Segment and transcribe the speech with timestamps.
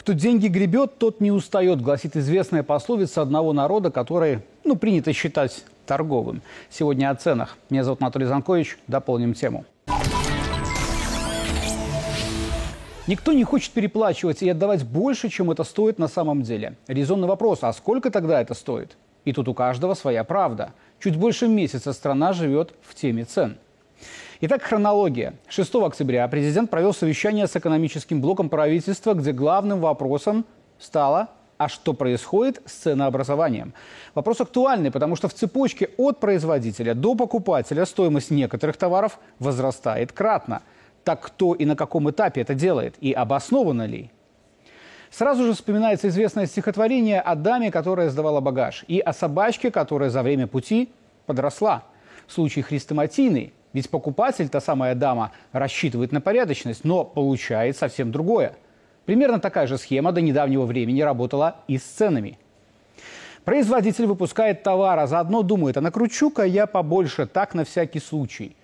[0.00, 5.62] Кто деньги гребет, тот не устает, гласит известная пословица одного народа, который, ну, принято считать
[5.84, 6.40] торговым.
[6.70, 7.58] Сегодня о ценах.
[7.68, 8.78] Меня зовут Анатолий Занкович.
[8.86, 9.66] Дополним тему.
[13.06, 16.76] Никто не хочет переплачивать и отдавать больше, чем это стоит на самом деле.
[16.86, 18.96] Резонный вопрос, а сколько тогда это стоит?
[19.26, 20.72] И тут у каждого своя правда.
[20.98, 23.58] Чуть больше месяца страна живет в теме цен.
[24.42, 25.34] Итак, хронология.
[25.48, 30.46] 6 октября президент провел совещание с экономическим блоком правительства, где главным вопросом
[30.78, 31.28] стало
[31.58, 33.74] а что происходит с ценообразованием?
[34.14, 40.62] Вопрос актуальный, потому что в цепочке от производителя до покупателя стоимость некоторых товаров возрастает кратно.
[41.04, 42.94] Так кто и на каком этапе это делает?
[43.02, 44.10] И обосновано ли?
[45.10, 50.22] Сразу же вспоминается известное стихотворение о даме, которая сдавала багаж, и о собачке, которая за
[50.22, 50.88] время пути
[51.26, 51.82] подросла.
[52.26, 58.54] Случай хрестоматийный, ведь покупатель, та самая дама, рассчитывает на порядочность, но получает совсем другое.
[59.04, 62.38] Примерно такая же схема до недавнего времени работала и с ценами.
[63.44, 68.56] Производитель выпускает товар, а заодно думает, а накручу-ка я побольше, так на всякий случай.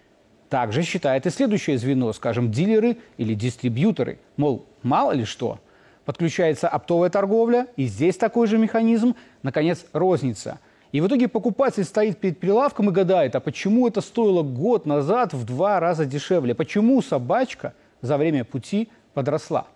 [0.50, 4.18] Также считает и следующее звено, скажем, дилеры или дистрибьюторы.
[4.36, 5.58] Мол, мало ли что–
[6.06, 10.60] подключается оптовая торговля, и здесь такой же механизм, наконец, розница.
[10.96, 15.34] И в итоге покупатель стоит перед прилавком и гадает, а почему это стоило год назад
[15.34, 16.54] в два раза дешевле?
[16.54, 19.66] Почему собачка за время пути подросла?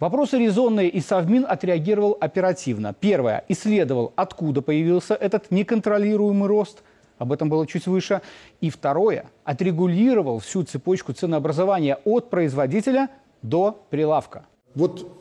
[0.00, 2.94] Вопросы резонные, и Совмин отреагировал оперативно.
[2.98, 3.44] Первое.
[3.48, 6.82] Исследовал, откуда появился этот неконтролируемый рост.
[7.18, 8.22] Об этом было чуть выше.
[8.62, 9.26] И второе.
[9.44, 13.10] Отрегулировал всю цепочку ценообразования от производителя
[13.42, 14.46] до прилавка.
[14.74, 15.14] Вот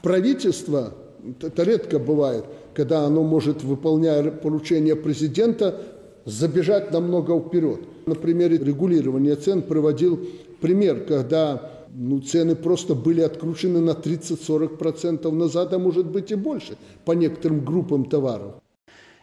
[0.00, 0.94] правительство,
[1.40, 5.80] это редко бывает, когда оно может, выполняя поручение президента,
[6.24, 7.80] забежать намного вперед.
[8.06, 10.20] На примере регулирования цен приводил
[10.60, 16.76] пример, когда ну, цены просто были откручены на 30-40% назад, а может быть и больше
[17.04, 18.54] по некоторым группам товаров.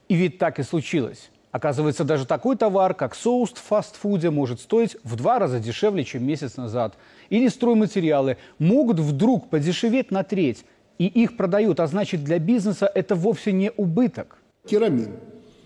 [0.07, 1.29] И ведь так и случилось.
[1.51, 6.25] Оказывается, даже такой товар, как соус в фастфуде, может стоить в два раза дешевле, чем
[6.25, 6.95] месяц назад.
[7.29, 10.63] Или стройматериалы могут вдруг подешеветь на треть,
[10.99, 14.37] и их продают, а значит для бизнеса это вовсе не убыток.
[14.67, 15.13] Керамин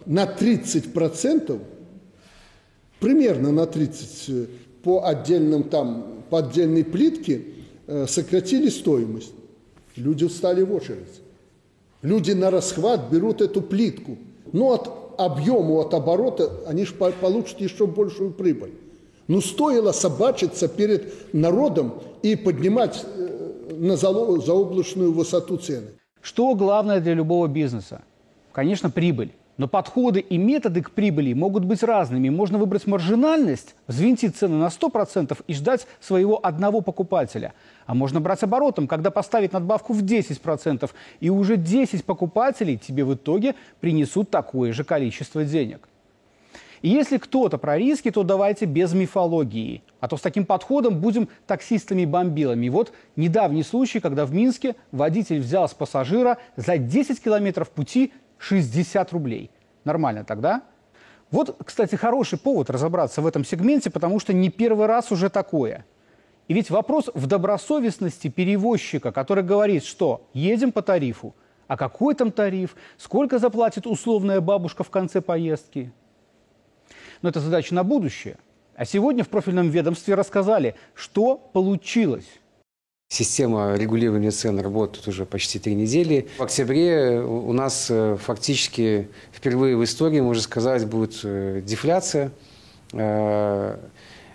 [0.05, 1.59] на 30%,
[2.99, 4.47] примерно на 30%
[4.83, 7.41] по отдельным там, по отдельной плитке
[7.87, 9.33] э, сократили стоимость.
[9.95, 11.21] Люди встали в очередь.
[12.01, 14.17] Люди на расхват берут эту плитку.
[14.51, 18.73] Ну, от объему, от оборота, они же получат еще большую прибыль.
[19.27, 23.22] Ну, стоило собачиться перед народом и поднимать э,
[23.79, 25.91] на заоблачную высоту цены.
[26.21, 28.01] Что главное для любого бизнеса?
[28.51, 29.33] Конечно, прибыль.
[29.57, 32.29] Но подходы и методы к прибыли могут быть разными.
[32.29, 37.53] Можно выбрать маржинальность, взвинтить цены на 100% и ждать своего одного покупателя.
[37.85, 43.13] А можно брать оборотом, когда поставить надбавку в 10%, и уже 10 покупателей тебе в
[43.13, 45.87] итоге принесут такое же количество денег.
[46.81, 49.83] И если кто-то про риски, то давайте без мифологии.
[50.03, 52.67] А то с таким подходом будем таксистами-бомбилами.
[52.67, 59.13] Вот недавний случай, когда в Минске водитель взял с пассажира за 10 километров пути 60
[59.13, 59.49] рублей.
[59.85, 60.63] Нормально тогда?
[61.31, 65.85] Вот, кстати, хороший повод разобраться в этом сегменте, потому что не первый раз уже такое.
[66.49, 71.33] И ведь вопрос в добросовестности перевозчика, который говорит, что едем по тарифу,
[71.67, 75.93] а какой там тариф, сколько заплатит условная бабушка в конце поездки.
[77.21, 78.35] Но это задача на будущее.
[78.75, 82.25] А сегодня в профильном ведомстве рассказали, что получилось.
[83.09, 86.27] Система регулирования цен работает уже почти три недели.
[86.39, 92.31] В октябре у нас э, фактически впервые в истории, можно сказать, будет э, дефляция.
[92.91, 93.77] Э,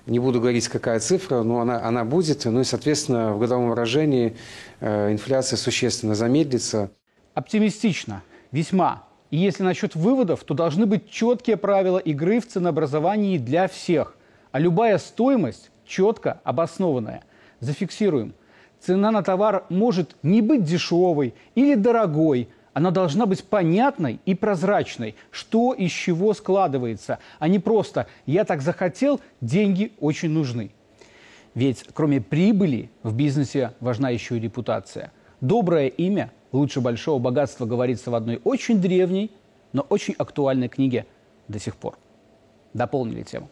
[0.07, 2.45] не буду говорить, какая цифра, но она, она будет.
[2.45, 4.37] Ну и, соответственно, в годовом выражении
[4.81, 6.91] инфляция существенно замедлится.
[7.35, 8.23] Оптимистично.
[8.53, 9.05] Весьма.
[9.31, 14.15] И если насчет выводов, то должны быть четкие правила игры в ценообразовании для всех.
[14.53, 17.25] А любая стоимость четко обоснованная.
[17.61, 18.35] Зафиксируем–
[18.81, 25.17] Цена на товар может не быть дешевой или дорогой, она должна быть понятной и прозрачной,
[25.31, 30.71] что из чего складывается, а не просто «я так захотел, деньги очень нужны».
[31.55, 35.13] Ведь кроме прибыли в бизнесе важна еще и репутация.
[35.41, 39.33] Доброе имя лучше большого богатства говорится в одной очень древней,
[39.73, 41.07] но очень актуальной книге
[41.49, 41.99] до сих пор.
[42.75, 43.49] Дополнили тему.